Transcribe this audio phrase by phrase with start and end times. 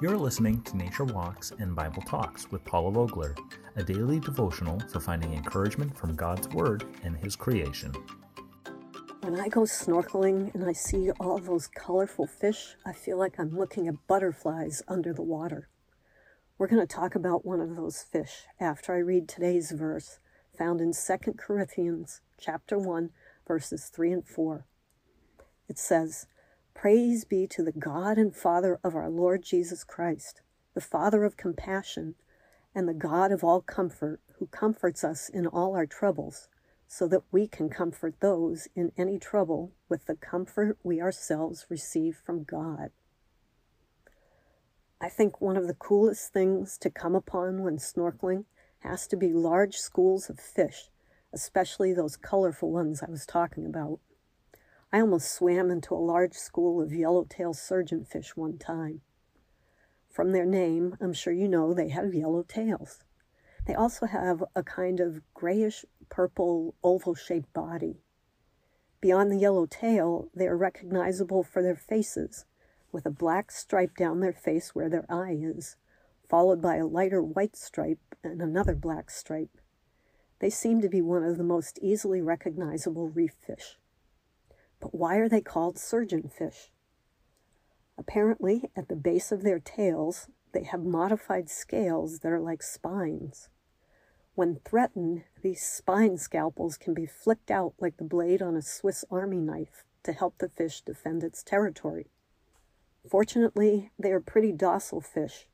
[0.00, 3.34] You're listening to Nature Walks and Bible Talks with Paula Vogler,
[3.74, 7.92] a daily devotional for finding encouragement from God's Word and His creation.
[9.22, 13.58] When I go snorkeling and I see all those colorful fish, I feel like I'm
[13.58, 15.68] looking at butterflies under the water.
[16.58, 20.20] We're going to talk about one of those fish after I read today's verse
[20.56, 23.10] found in 2 Corinthians chapter 1
[23.48, 24.64] verses 3 and 4.
[25.68, 26.28] It says,
[26.80, 30.42] Praise be to the God and Father of our Lord Jesus Christ,
[30.74, 32.14] the Father of compassion,
[32.72, 36.48] and the God of all comfort, who comforts us in all our troubles,
[36.86, 42.16] so that we can comfort those in any trouble with the comfort we ourselves receive
[42.24, 42.90] from God.
[45.00, 48.44] I think one of the coolest things to come upon when snorkeling
[48.84, 50.90] has to be large schools of fish,
[51.34, 53.98] especially those colorful ones I was talking about.
[54.90, 59.02] I almost swam into a large school of yellowtail surgeonfish one time.
[60.08, 63.04] From their name, I'm sure you know they have yellow tails.
[63.66, 68.00] They also have a kind of grayish purple oval shaped body.
[69.02, 72.46] Beyond the yellow tail, they are recognizable for their faces,
[72.90, 75.76] with a black stripe down their face where their eye is,
[76.30, 79.60] followed by a lighter white stripe and another black stripe.
[80.38, 83.76] They seem to be one of the most easily recognizable reef fish.
[84.80, 86.70] But why are they called surgeonfish?
[87.96, 93.48] Apparently, at the base of their tails, they have modified scales that are like spines.
[94.34, 99.04] When threatened, these spine scalpels can be flicked out like the blade on a Swiss
[99.10, 102.06] army knife to help the fish defend its territory.
[103.08, 105.48] Fortunately, they are pretty docile fish,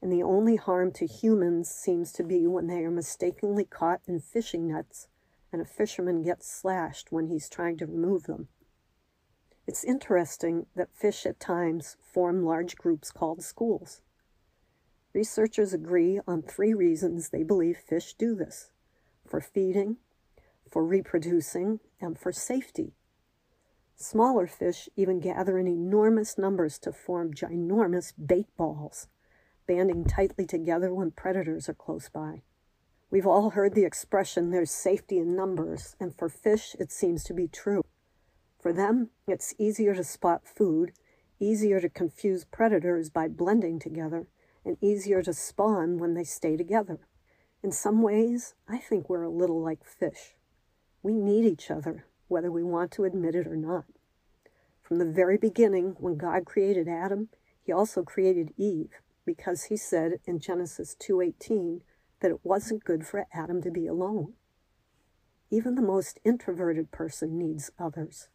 [0.00, 4.18] and the only harm to humans seems to be when they are mistakenly caught in
[4.18, 5.08] fishing nets
[5.52, 8.48] and a fisherman gets slashed when he's trying to remove them.
[9.66, 14.00] It's interesting that fish at times form large groups called schools.
[15.14, 18.72] Researchers agree on three reasons they believe fish do this
[19.26, 19.98] for feeding,
[20.70, 22.94] for reproducing, and for safety.
[23.94, 29.06] Smaller fish even gather in enormous numbers to form ginormous bait balls,
[29.66, 32.42] banding tightly together when predators are close by.
[33.10, 37.34] We've all heard the expression, there's safety in numbers, and for fish, it seems to
[37.34, 37.82] be true.
[38.62, 40.92] For them, it's easier to spot food,
[41.40, 44.28] easier to confuse predators by blending together,
[44.64, 47.00] and easier to spawn when they stay together.
[47.64, 50.36] In some ways, I think we're a little like fish.
[51.02, 53.86] We need each other, whether we want to admit it or not.
[54.80, 57.30] From the very beginning, when God created Adam,
[57.64, 58.92] he also created Eve
[59.26, 61.82] because he said in Genesis 2:18
[62.20, 64.34] that it wasn't good for Adam to be alone.
[65.50, 68.28] Even the most introverted person needs others.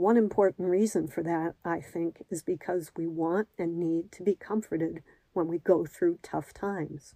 [0.00, 4.34] One important reason for that, I think, is because we want and need to be
[4.34, 5.02] comforted
[5.34, 7.14] when we go through tough times.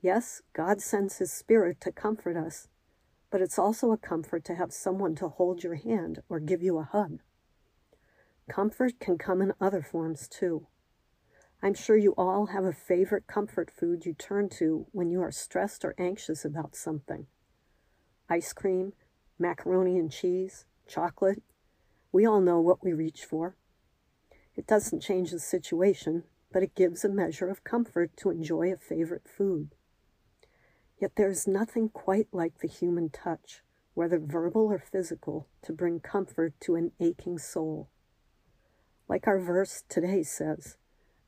[0.00, 2.68] Yes, God sends His Spirit to comfort us,
[3.32, 6.78] but it's also a comfort to have someone to hold your hand or give you
[6.78, 7.18] a hug.
[8.48, 10.68] Comfort can come in other forms too.
[11.60, 15.32] I'm sure you all have a favorite comfort food you turn to when you are
[15.32, 17.26] stressed or anxious about something.
[18.30, 18.92] Ice cream,
[19.36, 21.42] macaroni and cheese, chocolate,
[22.12, 23.56] we all know what we reach for.
[24.56, 28.76] It doesn't change the situation, but it gives a measure of comfort to enjoy a
[28.76, 29.74] favorite food.
[31.00, 33.62] Yet there is nothing quite like the human touch,
[33.94, 37.88] whether verbal or physical, to bring comfort to an aching soul.
[39.08, 40.76] Like our verse today says,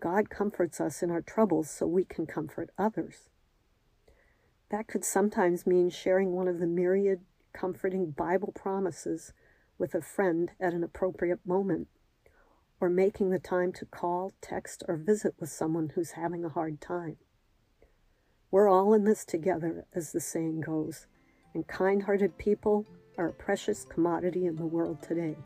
[0.00, 3.28] God comforts us in our troubles so we can comfort others.
[4.70, 7.20] That could sometimes mean sharing one of the myriad
[7.52, 9.32] comforting Bible promises
[9.78, 11.88] with a friend at an appropriate moment,
[12.80, 16.80] or making the time to call, text, or visit with someone who's having a hard
[16.80, 17.16] time.
[18.50, 21.06] We're all in this together, as the saying goes,
[21.54, 22.86] and kind hearted people
[23.16, 25.36] are a precious commodity in the world today.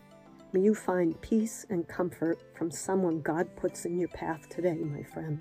[0.52, 5.02] May you find peace and comfort from someone God puts in your path today, my
[5.02, 5.40] friend.